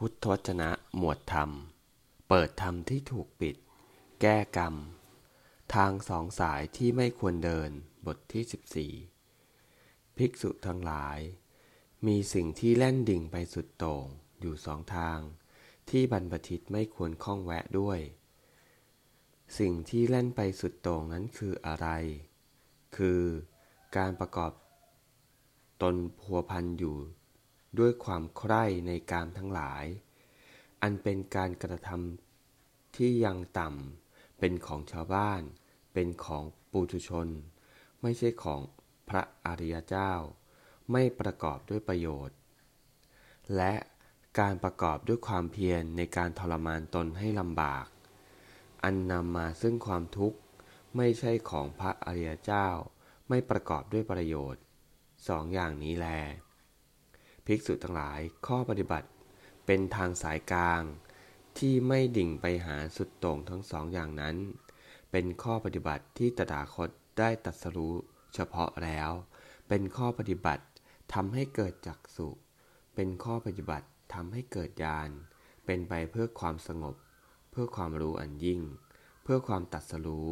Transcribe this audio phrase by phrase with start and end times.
[0.00, 1.50] พุทธวจนะหมวดธรรม
[2.28, 3.56] เปิดธรรมที่ถูกปิด
[4.20, 4.74] แก้กรรม
[5.74, 7.70] ทางสองสายที่ไม่ควรเดิน
[8.06, 8.92] บทที่
[9.30, 11.18] 14 ภิกษุทั้งหลาย
[12.06, 14.06] มีสิ่งที่แล่นดิ่งไปสุดโต่ง
[14.40, 15.18] อยู่สองทาง
[15.90, 17.98] ที่บรรพทิตไม่ควรข้องแวะด้วย
[19.58, 21.88] สิ่งที่แล่นไปสุดโต่งนั้นคืออะไร
[22.96, 23.22] คือ
[23.96, 24.52] การประกอบ
[25.82, 26.96] ตนพัวพันอยู่
[27.78, 29.84] ด้วยความใคร่ในการทั้งหลาย
[30.82, 35.42] อันเป็นการกระทำที่ยังต่ำเป็นของชาวบ้าน
[35.92, 37.28] เป็นของปุถุชน
[38.02, 38.60] ไม่ใช่ของ
[39.08, 40.12] พระอริยเจ้า
[40.92, 42.36] ไม่ประกอบด้วยประโยชน์
[43.56, 43.74] และ
[44.38, 47.86] การประกอบด้วยความเพียรในการทรมานตนให้ลำบาก
[48.82, 50.38] อันนำมาซึ่งความทุกข์
[50.96, 52.68] ไม่ใช่ของพระอริยเจ้า
[53.28, 54.62] ไม่ประกอบด้วยประโยชน์
[55.28, 56.08] สองอย่างนี้แล
[57.46, 59.08] ภิกษุทั้งหลายข้อปฏิบัติ
[59.66, 60.82] เป็นทางสายกลาง
[61.58, 64.36] ที่ไม่ดิ่งไปหาสุดโต่งทั้งสองอย่างนั้น
[65.10, 67.94] เป็นข้อปฏิบัติที่ตถาคตได้ตรัสรู้
[68.34, 69.10] เฉพาะแล้ว
[69.68, 70.64] เป็นข้อปฏิบัติ
[71.14, 72.28] ทำให้เกิดจักสุ
[72.94, 75.10] เป็นข้อปฏิบัติทำให้เกิดญาณ
[75.66, 76.96] เป็นไปเพื่อความสงบ
[77.50, 78.60] เพื่อความรู้อันยิ่ง
[79.22, 80.30] เพื่อความตัดสรู้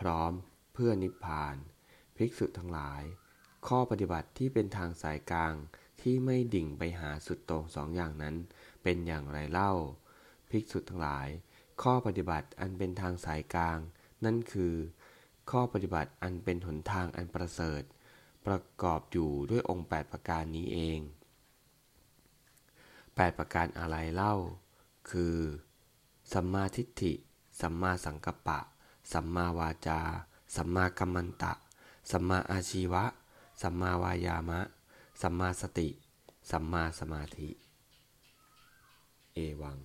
[0.00, 0.32] พร้อม
[0.74, 1.56] เพื่อนิพพาน
[2.16, 3.02] ภิกษุทั้งหลาย
[3.68, 5.54] ข้อปฏิบัติที่เป็นทางสายกลาง
[6.02, 8.36] ที่ไม่ดิ่งไปหาสุดโต่งสองอย่างนั้น
[8.82, 9.72] เป็นอย่างไรเล่า
[10.50, 11.28] ภิกษุทั้งหลาย
[11.82, 13.78] ข้อปฏิบัติอันเป็นทางสายกลาง
[14.24, 14.74] นั่นคือ
[15.50, 17.82] ข้อปฏิบัติอันเป็นหนทางอันประเสริฐ
[18.46, 21.00] ประกอบอยู่ด้วยองค์ 8 ประการนี้เอง
[22.64, 24.34] 8 ประการอะไรเล่า
[25.10, 25.36] คือ
[26.32, 27.12] สัมมาทิฏฐิ
[27.60, 28.60] สัมมาสังกัปปะ
[29.12, 30.00] สัมมาวาจา
[30.56, 31.52] สัมมากัมมันตะ
[32.10, 33.04] สัมมาอาชีวะ
[33.62, 34.60] สัมมาวายามะ
[35.22, 35.88] สัมมาสติ
[36.50, 37.50] สัมมาสมาธิ
[39.34, 39.78] เอวัง